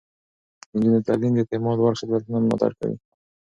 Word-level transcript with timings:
د 0.69 0.71
نجونو 0.79 0.99
تعليم 1.07 1.31
د 1.33 1.37
اعتماد 1.41 1.77
وړ 1.79 1.93
خدمتونه 1.99 2.37
ملاتړ 2.39 2.71
کوي. 2.79 2.97